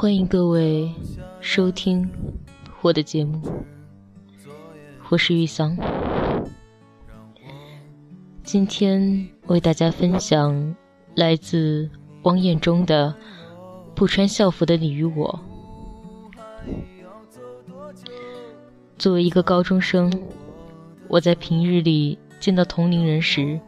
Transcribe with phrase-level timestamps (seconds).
[0.00, 0.90] 欢迎各位
[1.42, 2.08] 收听
[2.80, 3.42] 我的节目，
[5.10, 5.76] 我是玉桑。
[8.42, 10.74] 今天为大家分享
[11.14, 11.90] 来自
[12.22, 13.14] 汪彦中的
[13.94, 15.38] 《不穿校服的你与我》。
[18.96, 20.10] 作为一个高中生，
[21.08, 23.60] 我在平日里见到同龄人时，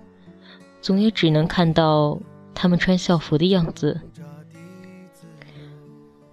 [0.80, 2.19] 总也只能看到
[2.55, 4.01] 他们穿校服的样子。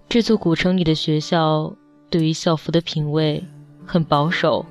[0.09, 1.71] 这座古城里的学校
[2.09, 3.45] 对于校服的品味
[3.85, 4.65] 很保守。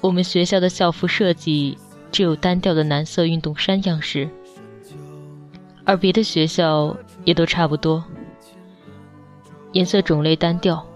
[0.00, 1.76] 我们学校的校服设计
[2.12, 4.30] 只有单调的蓝色运动衫样式，
[5.84, 8.04] 而别的学校也都差不多，
[9.72, 10.86] 颜色种类单调。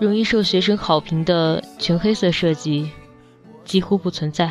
[0.00, 2.90] 容易受学生好评的全黑色设计
[3.64, 4.50] 几乎不存在，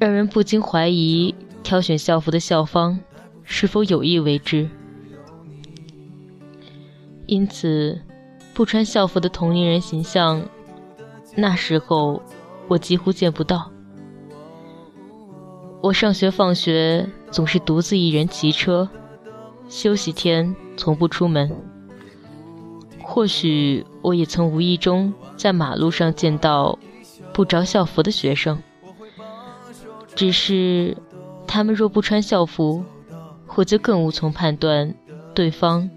[0.00, 2.98] 让人不禁怀疑挑选校服的校方。
[3.48, 4.68] 是否有意为之？
[7.26, 8.02] 因此，
[8.52, 10.42] 不穿校服的同龄人形象，
[11.36, 12.20] 那时候
[12.68, 13.70] 我几乎见不到。
[15.80, 18.88] 我上学放学总是独自一人骑车，
[19.68, 21.50] 休息天从不出门。
[23.00, 26.76] 或许我也曾无意中在马路上见到
[27.32, 28.60] 不着校服的学生，
[30.14, 30.96] 只是
[31.46, 32.84] 他们若不穿校服。
[33.56, 34.94] 我就更无从判断
[35.34, 35.90] 对方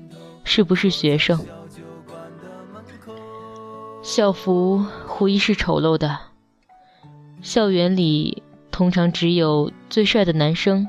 [0.46, 1.46] 是不是学生。
[4.02, 4.86] 校服
[5.20, 6.18] 无疑是丑陋的。
[7.42, 10.88] 校园里通常只有最帅的男生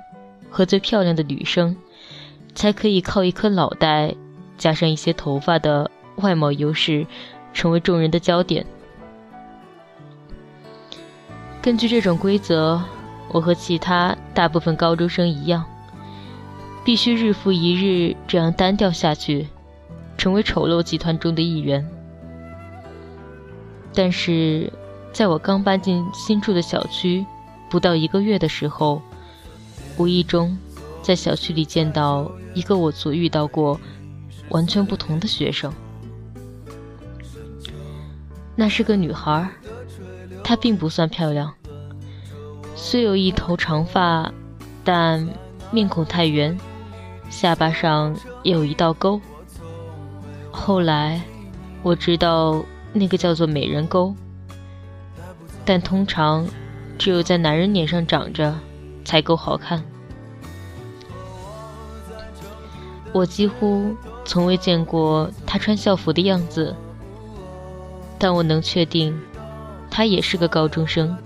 [0.49, 1.77] 和最漂亮的女生，
[2.55, 4.15] 才可以靠一颗脑袋
[4.57, 7.05] 加上一些头发的外貌优势，
[7.53, 8.65] 成为众人的焦点。
[11.61, 12.81] 根据这种规则，
[13.33, 15.65] 我和其他大部分高中生一样。
[16.85, 19.47] 必须日复一日这样单调下去，
[20.17, 21.87] 成为丑陋集团中的一员。
[23.95, 24.73] 但是，
[25.13, 27.25] 在我刚搬进新住的小区
[27.69, 29.03] 不到一个月的时候，
[29.99, 30.57] 无意中
[31.03, 33.79] 在小区里见到一个我所遇到过
[34.49, 35.73] 完全不同的学生。
[38.57, 39.49] 那是个女孩，
[40.43, 41.53] 她并不算漂亮，
[42.75, 44.33] 虽有一头长发，
[44.83, 45.29] 但
[45.71, 46.59] 面孔太圆。
[47.31, 49.19] 下巴上有一道沟。
[50.51, 51.23] 后来
[51.83, 54.15] 我知道那个叫做美人沟，
[55.65, 56.47] 但通常
[56.99, 58.55] 只有在男人脸上长着
[59.05, 59.83] 才够好看。
[63.13, 66.75] 我几乎从未见过他穿校服的样子，
[68.19, 69.19] 但我能确定
[69.91, 71.17] 他也是个高中生。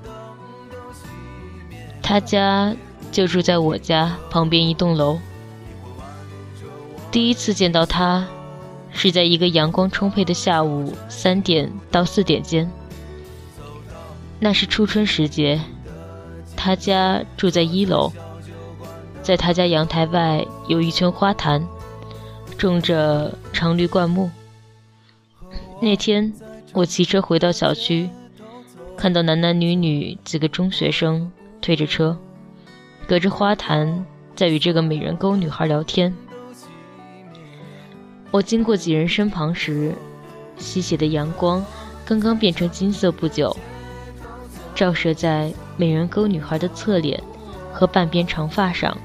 [2.02, 2.74] 他家
[3.10, 5.18] 就住在我家旁边一栋楼。
[7.14, 8.26] 第一次见到他，
[8.90, 12.68] 是在一个阳光充沛的下午三点到四点间。
[14.40, 15.60] 那是初春时节，
[16.56, 18.12] 他家住在一楼，
[19.22, 21.64] 在他家阳台外有一圈花坛，
[22.58, 24.28] 种着常绿灌木。
[25.80, 26.32] 那天
[26.72, 28.10] 我骑车回到小区，
[28.96, 31.30] 看到男男女女几个中学生
[31.60, 32.18] 推着车，
[33.06, 34.04] 隔着花坛
[34.34, 36.12] 在与这个美人沟女孩聊天。
[38.34, 39.94] 我经过几人身旁时，
[40.58, 41.64] 西斜的阳光
[42.04, 43.56] 刚刚变成金色不久，
[44.74, 47.22] 照射在美人沟女孩的侧脸
[47.72, 48.98] 和半边长发上，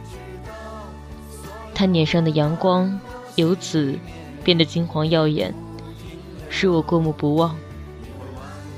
[1.76, 3.00] 她脸上的阳光
[3.36, 4.00] 由此
[4.44, 5.54] 变得金黄耀眼，
[6.50, 7.56] 使我过目不忘。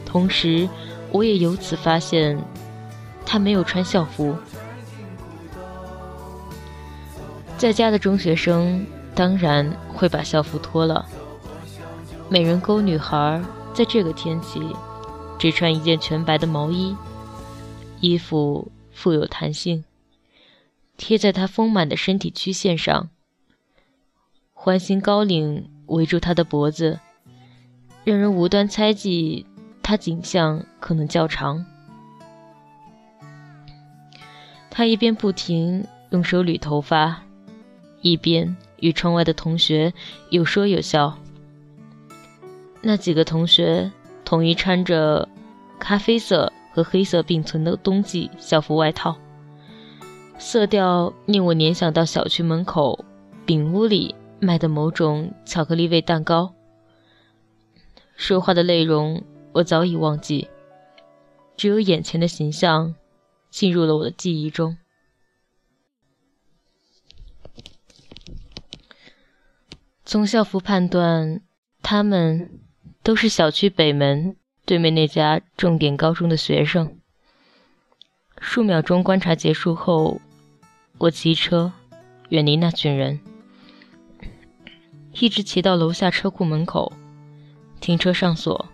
[0.06, 0.68] 同时，
[1.14, 2.38] 我也由此发现，
[3.26, 4.36] 她没有穿校服。
[7.58, 8.86] 在家的中学生。
[9.14, 11.06] 当然会把校服脱了。
[12.30, 13.44] 美人沟女孩
[13.74, 14.62] 在这个天气，
[15.38, 16.96] 只穿一件全白的毛衣，
[18.00, 19.84] 衣服富有弹性，
[20.98, 23.10] 贴在她丰满的身体曲线上。
[24.54, 27.00] 环形高领围住她的脖子，
[28.04, 29.46] 让人无端猜忌
[29.84, 31.66] 她颈项可能较长。
[34.70, 37.24] 她一边不停用手捋头发，
[38.02, 38.56] 一边。
[38.82, 39.94] 与窗外的同学
[40.30, 41.18] 有说有笑。
[42.82, 43.90] 那几个同学
[44.26, 45.30] 统一穿着
[45.80, 49.16] 咖啡色和黑色并存的冬季校服外套，
[50.38, 53.06] 色调令我联想到小区门口
[53.46, 56.54] 饼屋里卖的某种巧克力味蛋糕。
[58.16, 60.48] 说话的内容我早已忘记，
[61.56, 62.96] 只有眼前的形象
[63.50, 64.78] 进入了我的记忆中。
[70.12, 71.40] 从校服判断，
[71.82, 72.60] 他们
[73.02, 74.36] 都是小区北门
[74.66, 76.98] 对面那家重点高中的学生。
[78.38, 80.20] 数秒钟观察结束后，
[80.98, 81.72] 我骑车
[82.28, 83.22] 远离那群人，
[85.14, 86.92] 一直骑到楼下车库门口，
[87.80, 88.68] 停车上锁。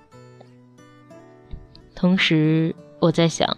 [1.93, 3.57] 同时，我在想，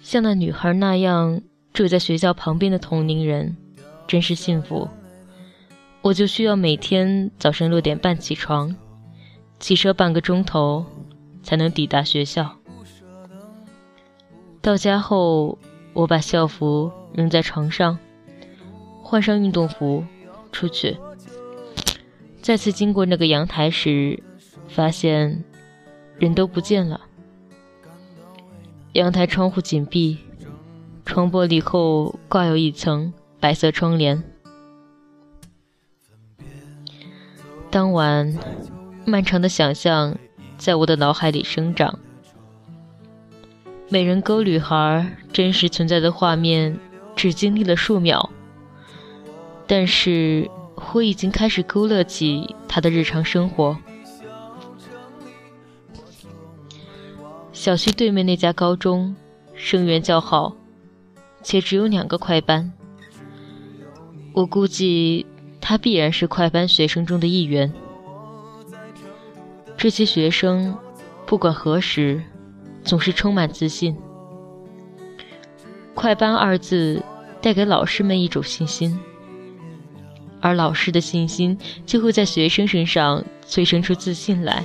[0.00, 1.42] 像那女孩那样
[1.74, 3.58] 住在学校旁边的同龄人，
[4.06, 4.88] 真是幸福。
[6.00, 8.74] 我就需要每天早上六点半起床，
[9.58, 10.86] 骑车半个钟头，
[11.42, 12.56] 才能抵达学校。
[14.62, 15.58] 到家后，
[15.92, 17.98] 我把校服扔在床上，
[19.02, 20.04] 换上运动服
[20.52, 20.96] 出去。
[22.40, 24.22] 再次经过那个阳台时，
[24.68, 25.44] 发现
[26.18, 27.00] 人都不见了。
[28.92, 30.16] 阳台窗户紧闭，
[31.04, 34.22] 窗玻璃后挂有一层白色窗帘。
[37.78, 38.36] 当晚，
[39.04, 40.18] 漫长的想象
[40.56, 41.96] 在我的脑海里生长。
[43.88, 46.76] 美人沟女孩真实存在的画面，
[47.14, 48.30] 只经历了数秒，
[49.68, 50.50] 但是
[50.92, 53.78] 我已经开始勾勒起她的日常生活。
[57.52, 59.14] 小区对面那家高中，
[59.54, 60.56] 生源较好，
[61.44, 62.72] 且只有两个快班。
[64.32, 65.24] 我估计
[65.68, 67.70] 她必然是快班学生中的一员。
[69.76, 70.74] 这些学生，
[71.26, 72.22] 不管何时。
[72.84, 73.94] 总是充满自信。
[75.94, 77.02] 快班二字
[77.42, 78.98] 带给老师们一种信心，
[80.40, 84.64] 而老师的信心就会在学生身上催生出自信来。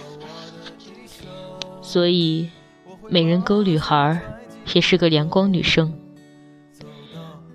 [1.82, 2.50] 所以，
[3.10, 4.22] 美人沟女孩
[4.74, 5.94] 也是个阳光女生。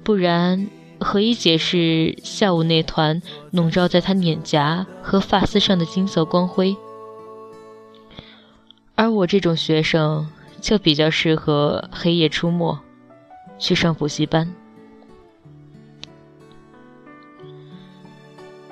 [0.04, 0.68] 不然，
[1.00, 6.76] 何以解释下午那团笼罩在她脸颊和发丝上的金色光辉？
[8.94, 10.28] 而我这种学生。
[10.60, 12.76] 就比较适合黑夜出没，
[13.60, 14.52] 去上补习班。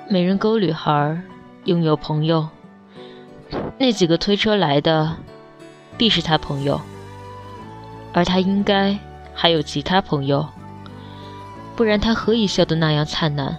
[0.09, 1.21] 美人沟女孩
[1.63, 2.49] 拥有朋友，
[3.79, 5.15] 那几个推车来的，
[5.97, 6.81] 必是她朋友，
[8.11, 8.99] 而她应该
[9.33, 10.45] 还有其他朋友，
[11.77, 13.55] 不然他何以笑得那样灿烂？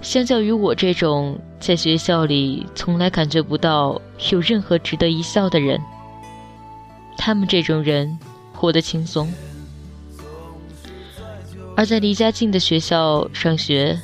[0.00, 4.00] 相较于我这种在学校里从来感觉不到
[4.30, 5.78] 有任何值得一笑的人。
[7.18, 8.18] 他们这种人
[8.54, 9.30] 活得轻松，
[11.76, 13.98] 而在离家近的学校上学，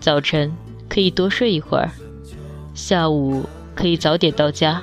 [0.00, 0.52] 早晨
[0.88, 1.90] 可以多睡一会儿，
[2.74, 4.82] 下午可以早点到家，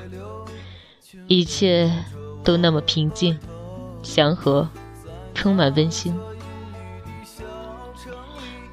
[1.28, 1.92] 一切
[2.44, 3.38] 都那么平静、
[4.02, 4.70] 祥和，
[5.34, 6.14] 充满温馨。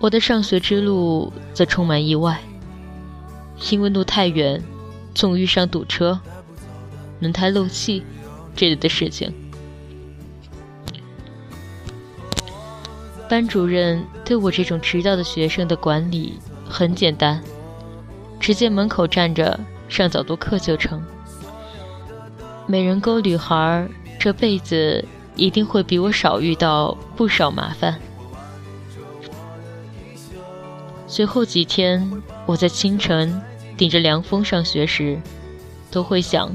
[0.03, 2.41] 我的上学之路则充满意外，
[3.71, 4.61] 因为路太远，
[5.15, 6.19] 总遇上堵车，
[7.21, 8.03] 轮胎漏气。
[8.57, 9.33] 这类的事情，
[13.29, 16.35] 班主任对我这种迟到的学生的管理
[16.69, 17.41] 很简单，
[18.39, 21.01] 直接门口站着上早读课就成。
[22.67, 25.03] 美人沟女孩这辈子
[25.35, 27.99] 一定会比我少遇到不少麻烦。
[31.13, 32.11] 随后几天，
[32.47, 33.39] 我在清晨
[33.77, 35.21] 顶着凉风上学时，
[35.91, 36.51] 都会想。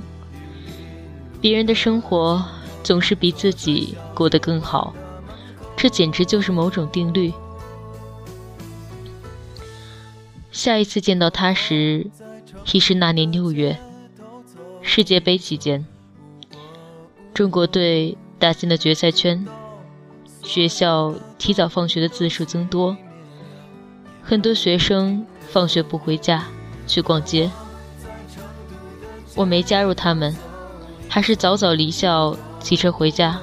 [1.40, 2.44] 别人的生活
[2.82, 4.96] 总是比自己过得更好，
[5.76, 7.32] 这简直就是某种定律。
[10.52, 12.08] 下一次见到他时，
[12.74, 13.78] 已是那年六月，
[14.82, 15.86] 世界杯期间，
[17.32, 19.48] 中国队打进了决赛圈，
[20.42, 22.98] 学校提早放学的次数增多，
[24.30, 26.44] 很多学生放学不回家
[26.86, 27.50] 去逛街，
[29.36, 30.36] 我没加入他们。
[31.08, 33.40] 还是早早离校，骑车回家。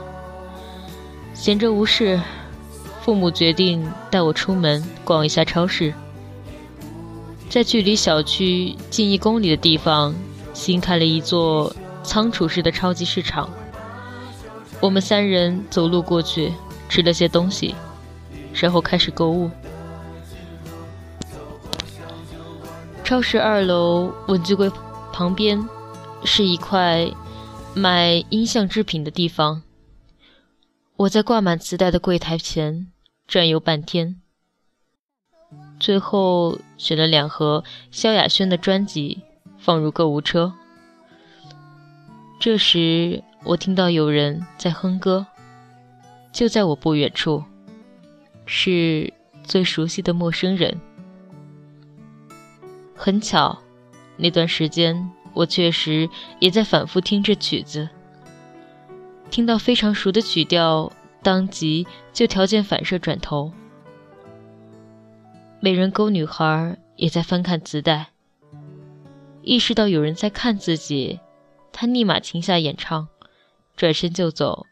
[1.33, 2.21] 闲着无事，
[3.01, 5.95] 父母决定带我出门逛一下超市。
[7.49, 10.15] 在距离小区近一公里的地方，
[10.53, 13.49] 新开了一座仓储式的超级市场。
[14.81, 16.53] 我们三人走路过去，
[16.91, 17.75] 吃了些东西，
[18.53, 19.51] 然后开始购物。
[23.05, 24.71] 超市二楼文具柜
[25.13, 25.63] 旁边
[26.25, 27.09] 是一块。
[27.77, 29.65] 卖音像制品的地方，
[30.95, 32.87] 我在挂满磁带的柜台前
[33.27, 34.23] 转悠半天，
[35.81, 39.23] 最后选了两盒萧亚轩的专辑
[39.59, 40.53] 放入购物车。
[42.39, 45.27] 这时，我听到有人在哼歌，
[46.33, 47.43] 就在我不远处，
[48.47, 50.81] 是最熟悉的陌生人
[53.05, 53.63] 很巧，
[54.17, 56.09] 那段时间我确实
[56.41, 57.87] 也在反复听这曲子，
[59.31, 60.91] 听到非常熟的曲调，
[61.23, 63.53] 当即就条件反射转头。
[65.61, 68.13] 美人沟女孩也在翻看磁带，
[69.43, 71.21] 意识到有人在看自己，
[71.73, 73.09] 她立马停下演唱，
[73.77, 74.65] 转身就走，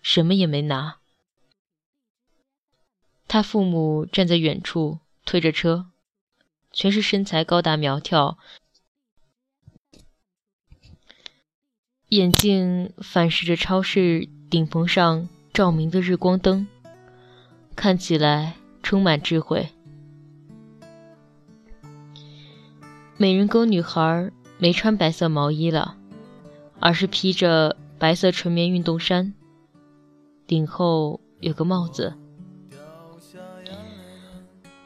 [0.00, 0.96] 什么也没拿。
[3.28, 5.88] 他父母站在远处推着车，
[6.76, 8.36] 全是身材高大苗条，
[12.10, 16.66] 眼镜反射着超市顶棚上照明的日光灯，
[17.74, 19.70] 看起来充满智慧。
[23.16, 25.96] 美人沟女孩没穿白色毛衣了，
[26.78, 29.32] 而是披着白色纯棉运动衫，
[30.46, 32.18] 顶后有个帽子。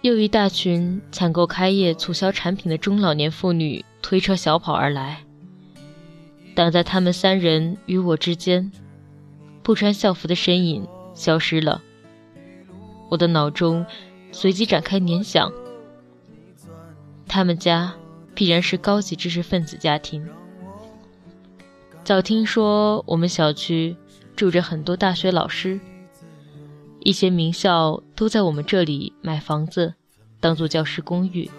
[0.02, 5.24] 又一大群抢购开业促销产品的中老年妇女推车小跑而来，
[6.54, 8.72] 挡在他们三人与我之间，
[9.62, 11.82] 不穿校服的身影消失了。
[13.08, 13.84] 我的脑中
[14.32, 15.52] 随即展开联想，
[17.26, 17.94] 他们家。
[18.32, 20.26] 必然是高级知识分子家庭。
[22.02, 23.94] 早听说我们小区
[24.34, 25.78] 住着很多大学老师，
[27.00, 29.94] 一些名校都在我们这里买房子，
[30.38, 31.50] 当做教师公寓。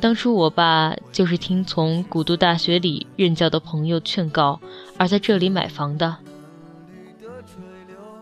[0.00, 4.60] 当初我爸就是听从古都大学里任教的朋友劝告，
[4.96, 6.16] 而在这里买房的。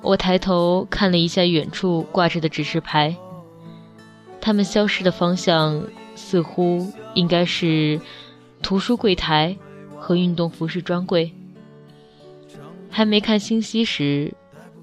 [0.03, 3.17] 我抬头看了一下远处挂着的指示牌，
[4.41, 5.83] 他们消失的方向。
[6.19, 8.01] 似乎应该是
[8.63, 9.55] 图书柜台
[9.99, 11.31] 和运动服饰专柜。
[12.89, 14.33] 还没看信息时，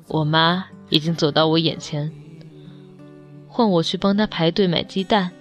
[0.07, 2.11] 我妈已经走到我眼前，
[3.47, 5.31] 换我去帮他排队买鸡蛋。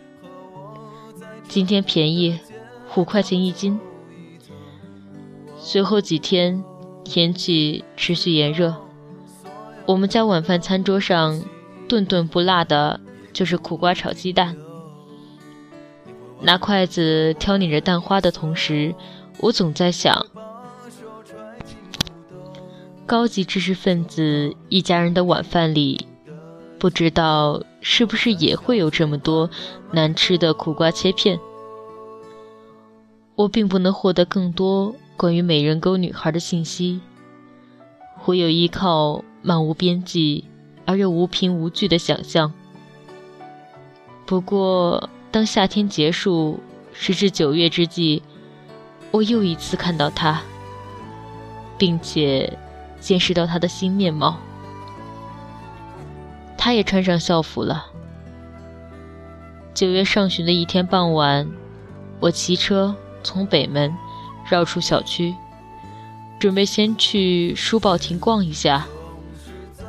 [1.46, 2.38] 今天便宜，
[2.96, 3.78] 五块钱一斤。
[5.58, 6.64] 随后几天
[7.04, 8.74] 天气持续炎热，
[9.84, 11.44] 我们家晚饭餐桌上
[11.86, 12.98] 顿顿不落的
[13.34, 14.56] 就是苦瓜炒鸡蛋。
[16.40, 18.94] 拿筷子挑捻着蛋花的同时，
[19.36, 20.26] 我总在想：
[23.12, 26.06] 高级知识分子一家人的晚饭里，
[26.78, 29.50] 不知道是不是也会有这么多
[29.90, 31.38] 难吃的苦瓜切片。
[33.34, 37.02] 我并不能获得更多关于美人沟女孩的信息，
[38.24, 40.46] 唯有依靠漫无边际
[40.86, 42.50] 而又无凭无据的想象。
[44.24, 45.10] 不过。
[45.30, 46.60] 当夏天结束，
[46.94, 48.22] 时至九月之际，
[49.10, 50.40] 我又一次看到他，
[51.76, 52.58] 并且
[53.02, 54.38] 见识到他的新面貌。
[56.56, 57.86] 他也穿上校服了。
[59.74, 61.50] 九月上旬的一天傍晚，
[62.20, 62.94] 我骑车
[63.24, 63.92] 从北门
[64.48, 65.34] 绕出小区，
[66.38, 68.86] 准备先去书报亭逛一下，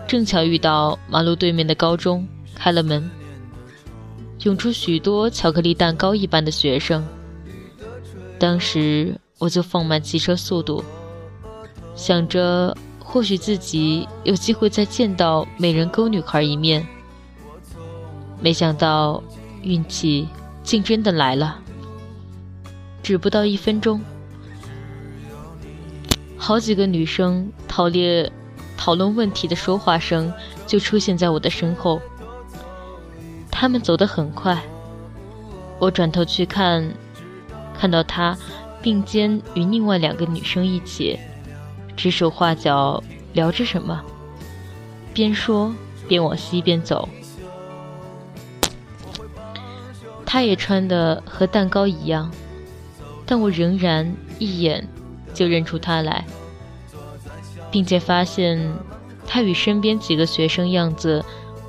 [0.07, 3.07] 正巧遇到马路对面的高中开了门。
[4.39, 7.05] 涌出许多巧克力蛋糕一般的学生。
[8.39, 10.83] 当时我就放慢骑车速度，
[11.95, 12.75] 想着
[13.13, 16.83] 或许自己有机会再见到美人沟女孩一面。
[18.41, 19.21] 没想到
[19.61, 20.27] 运气
[20.63, 21.59] 竟真的来了。
[23.03, 24.01] 只不到一分钟，
[26.37, 28.31] 好几个女生讨论
[28.75, 30.33] 讨论问题的说话声
[30.65, 32.01] 就出现在我的身后。
[33.51, 34.59] 他们走得很快，
[35.77, 36.91] 我转头去看，
[37.79, 38.35] 看到他
[38.81, 41.19] 并肩与另外两个女生一起
[41.95, 44.03] 指手画脚聊着什么，
[45.13, 45.73] 边说
[46.07, 47.07] 边往西边走。
[50.25, 52.31] 他也穿的和蛋糕一样，
[53.25, 54.87] 但我仍然一眼
[55.33, 56.25] 就认出他来，
[57.71, 58.73] 并且发现
[59.27, 61.23] 他与身边几个学生样子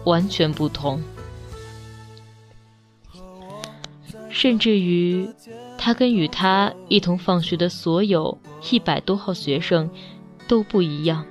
[0.04, 1.02] 完全不同。
[4.30, 5.28] 甚至于，
[5.78, 8.38] 他跟与他一同放学的所有
[8.70, 9.88] 一百多号学生
[10.46, 11.24] 都不一样。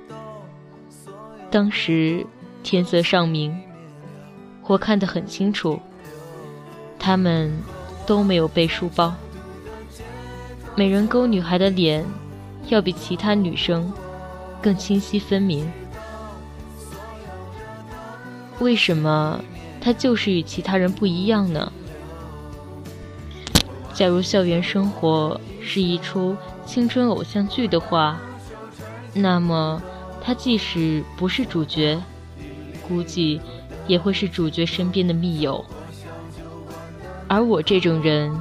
[1.50, 2.26] 当时
[2.62, 3.56] 天色尚明，
[4.66, 5.80] 我看得很清楚，
[6.98, 7.52] 他们
[8.06, 9.14] 都没有背书包。
[10.74, 12.04] 美人沟女孩的脸
[12.68, 13.92] 要比其他女生
[14.60, 15.70] 更清晰分明。
[18.58, 19.40] 为什么
[19.80, 21.72] 她就是与其他人不一样呢？
[23.92, 28.18] 假如校园生活是一出青春偶像剧的话，
[29.14, 29.80] 那么
[30.20, 32.02] 他即使不是主角，
[32.88, 33.40] 估计
[33.86, 35.64] 也会是主角身边的密友。
[37.28, 38.34] 而我这种人，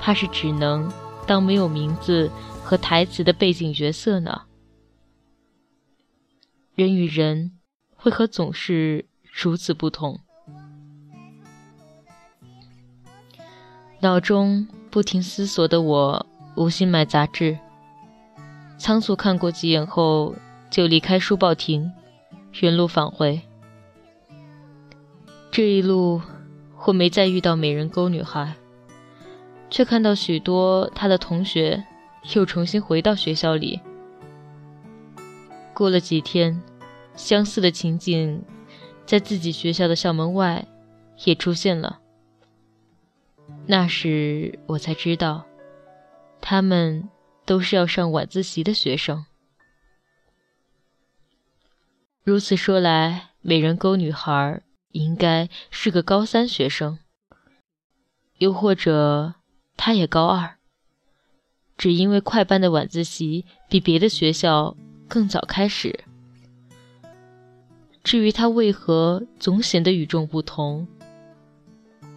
[0.00, 0.92] 怕是只能
[1.26, 2.30] 当没有名字
[2.62, 4.42] 和台词的背景角色呢。
[6.74, 7.52] 人与人，
[8.02, 10.20] 为何总是如此不同？
[14.00, 17.58] 脑中不停思索的我，无心买杂志，
[18.76, 20.34] 仓促看过几眼后，
[20.70, 21.92] 就离开书报亭，
[22.60, 23.40] 原路返回。
[25.50, 26.20] 这一路，
[26.84, 28.56] 我没再遇到美人沟女孩，
[29.70, 31.84] 却看到许多她的同学
[32.34, 33.80] 又重新回到学校里。
[35.72, 36.60] 过了几天，
[37.14, 38.42] 相似的情景
[39.06, 40.66] 在自己学校的校门外
[41.24, 42.00] 也出现了。
[43.66, 45.44] 那时我才知道，
[46.40, 47.08] 他们
[47.44, 49.24] 都是要上晚自习的学生。
[52.22, 54.62] 如此说来，美人沟女孩。
[54.94, 57.00] 应该是个高三学生，
[58.38, 59.34] 又或者
[59.76, 60.54] 他也高二，
[61.76, 64.76] 只因为快班的晚自习比别的学校
[65.08, 66.04] 更早开始。
[68.04, 70.86] 至于他为何总显得与众不同，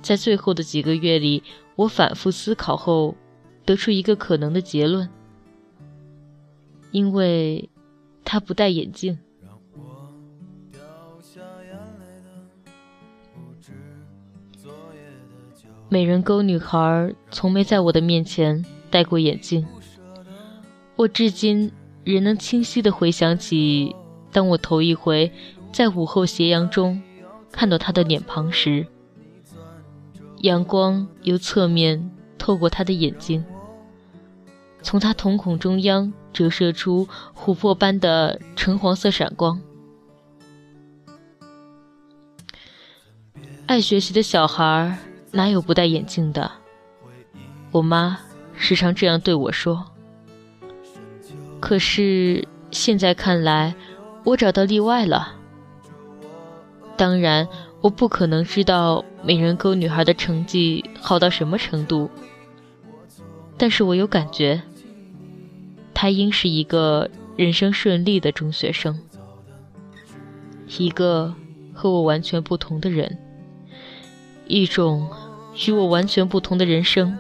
[0.04, 1.42] 在最后的几个月里，
[1.78, 3.16] 我反复思考后，
[3.66, 5.10] 得出一个可能的结论：
[6.92, 7.70] 因为
[8.24, 9.18] 他不戴眼镜。
[15.90, 19.66] 美人沟女孩从没在我的面前戴过眼镜，
[20.98, 21.72] 我至今
[22.04, 23.96] 仍能清晰地回想起，
[24.32, 25.32] 当我头一回
[25.72, 27.02] 在午后斜阳中
[27.54, 28.86] 看到她的脸庞时，
[30.42, 33.46] 阳光由侧面透过她的眼睛，
[34.82, 39.62] 从他瞳孔中央折射出琥珀般的橙黄色闪光。
[43.66, 44.98] 爱学习的小孩。
[45.30, 46.50] 哪有不戴眼镜的？
[47.72, 48.18] 我妈
[48.56, 49.86] 时常这样对我说。
[51.60, 53.76] 可是现在看来，
[54.24, 55.36] 我找到例外了。
[56.96, 57.48] 当然，
[57.82, 62.10] 我不可能知道美人沟女孩的成绩好到什么程度，
[63.58, 64.62] 但是我有感觉，
[65.94, 69.00] 他应是一个人生顺利的中学生，
[70.78, 71.34] 一个
[71.74, 73.18] 和我完全不同的人。
[74.46, 75.10] 一种
[75.68, 77.18] 与我完全不同的人生，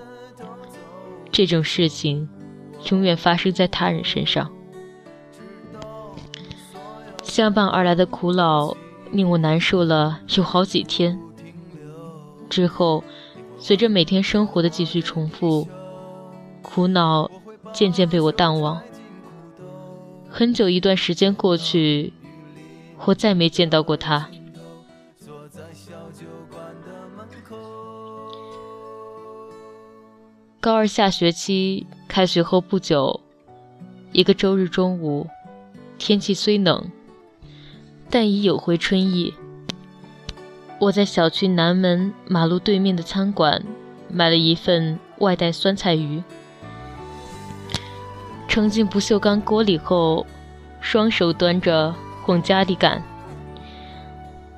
[1.31, 2.29] 这种事情
[2.91, 4.49] 永远发生在他人身上。
[7.23, 8.77] 相伴而来的苦恼
[9.11, 11.19] 令我难受了有好几天。
[12.49, 13.03] 之后，
[13.59, 15.67] 随着每天生活的继续重复，
[16.61, 17.29] 苦恼
[17.73, 18.81] 渐渐被我淡忘。
[20.29, 22.13] 很久一段时间过去，
[23.05, 24.29] 我再没见到过他。
[30.59, 33.21] 高二下学期开学后不久，
[34.11, 35.27] 一个周日中午，
[35.97, 36.91] 天气虽冷，
[38.09, 39.33] 但已有回春意。
[40.79, 43.63] 我在小区南门马路对面的餐馆
[44.09, 46.21] 买了一份外带酸菜鱼，
[48.47, 50.25] 盛进不锈钢锅里后，
[50.81, 51.93] 双手端着
[52.25, 53.01] 往家里赶。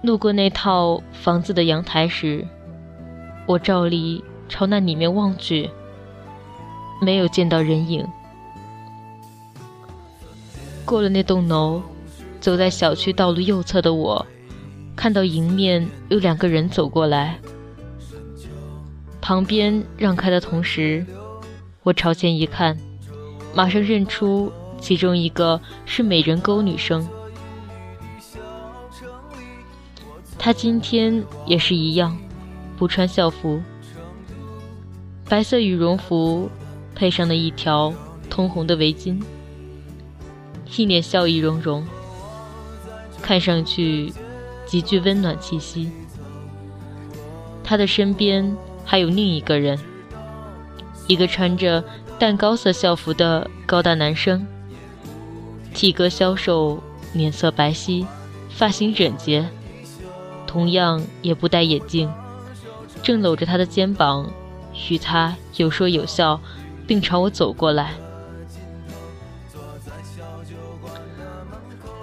[0.01, 2.47] 路过那套房子的阳台时，
[3.45, 5.69] 我照例朝那里面望去。
[7.01, 8.07] 没有见到人影。
[10.85, 11.81] 过了那栋楼，
[12.39, 14.25] 走在小区道路右侧的我，
[14.95, 17.37] 看到迎面有两个人走过来。
[19.21, 21.05] 旁边让开的同时，
[21.83, 22.77] 我朝前一看，
[23.59, 27.05] 马上认出其中一个是美人沟女生。
[30.37, 32.17] 她今天也是一样，
[32.77, 33.61] 不穿校服，
[35.27, 36.49] 白色羽绒服。
[36.95, 37.93] 配上了一条
[38.29, 39.21] 通红的围巾，
[40.77, 41.85] 一脸笑意融融，
[43.21, 44.13] 看上去
[44.65, 45.91] 极具温暖气息。
[47.61, 49.77] 他的身边还有另一个人，
[51.09, 51.83] 一个穿着
[52.19, 54.45] 淡膏色校服的高大男生，
[55.73, 56.81] 体格消瘦，
[57.13, 58.05] 脸色白皙，
[58.51, 59.49] 发型整洁，
[60.45, 62.07] 同样也不戴眼镜，
[63.01, 64.31] 正搂着他的肩膀，
[64.91, 66.39] 与他有说有笑。
[66.85, 67.93] 并朝我走过来，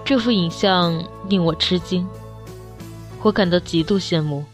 [0.05, 2.07] 这幅影像令我吃惊，
[3.23, 4.45] 我感到极度羡慕。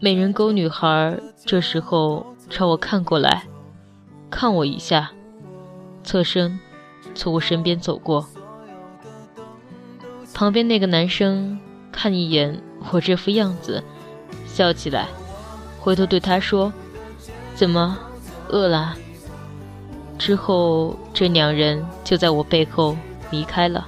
[0.00, 3.44] 美人沟女孩这时候朝我看过来，
[4.30, 5.10] 看我一下，
[6.02, 6.58] 侧身
[7.14, 8.26] 从我身边走过。
[10.34, 11.58] 旁边那个男生
[11.92, 13.82] 看一眼我这副样子，
[14.46, 15.08] 笑起来，
[15.80, 16.72] 回头对他说
[17.54, 17.98] ：“怎么，
[18.48, 18.96] 饿了？”
[20.18, 22.96] 之后，这两人就在我背后
[23.30, 23.86] 离开了。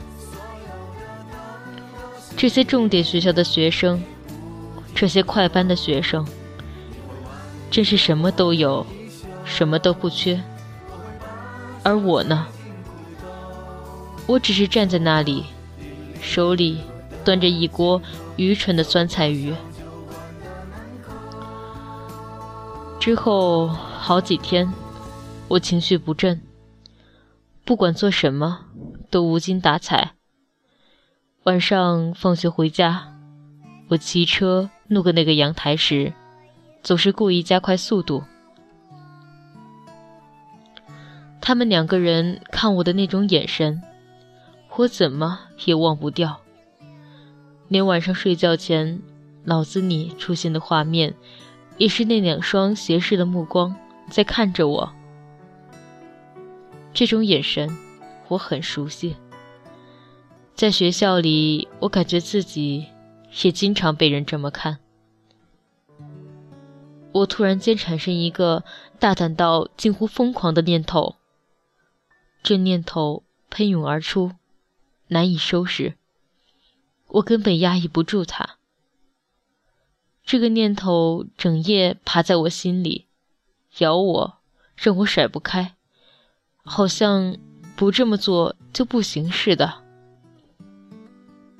[2.36, 4.02] 这些重点学校的学生，
[4.94, 6.26] 这些快班的学生，
[7.70, 8.84] 真是什么都有，
[9.44, 10.42] 什么都不缺。
[11.82, 12.46] 而我呢？
[14.26, 15.44] 我只是站在那里，
[16.20, 16.78] 手里
[17.24, 18.00] 端着一锅
[18.36, 19.54] 愚蠢的酸菜鱼。
[22.98, 24.70] 之后好几天，
[25.48, 26.42] 我情绪不振，
[27.64, 28.66] 不管做什么
[29.10, 30.12] 都无精打采。
[31.44, 33.14] 晚上放学回家，
[33.88, 36.12] 我骑车路过那个阳台时，
[36.82, 38.22] 总是故意加快速度。
[41.40, 43.82] 他们两个人看我的那种眼神，
[44.76, 46.40] 我怎么也忘不掉。
[47.68, 49.00] 连晚上睡觉前，
[49.44, 51.14] 脑子里出现的画面，
[51.76, 53.74] 也是那两双斜视的目光
[54.08, 54.92] 在看着我。
[56.92, 57.70] 这种眼神，
[58.28, 59.16] 我很熟悉。
[60.54, 62.86] 在学校里，我感觉自己
[63.42, 64.78] 也经常被人这么看。
[67.12, 68.64] 我突然间产生一个
[68.98, 71.16] 大胆到近乎疯狂的念头，
[72.42, 74.32] 这念头喷涌而出，
[75.08, 75.94] 难以收拾。
[77.08, 78.56] 我根本压抑不住它。
[80.24, 83.06] 这个念头整夜爬在我心里，
[83.78, 84.38] 咬我，
[84.76, 85.74] 让我甩不开，
[86.62, 87.36] 好像
[87.74, 89.82] 不这么做就不行似的。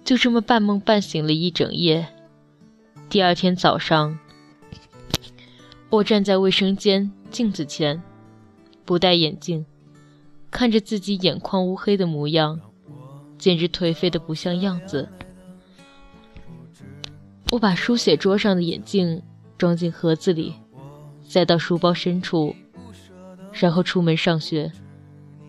[0.05, 2.15] 就这么半梦半醒了一整夜。
[3.09, 4.21] 第二天早上，
[5.91, 8.01] 我站在卫生间镜子前，
[8.85, 9.67] 不戴眼镜，
[10.49, 12.61] 看着自己眼眶乌黑的模样，
[13.37, 15.09] 简直颓废的不像样子。
[17.51, 19.21] 我把书写桌上的眼镜
[19.59, 20.55] 装进盒子里，
[21.25, 22.55] 塞到书包深处，
[23.53, 24.71] 然后出门上学。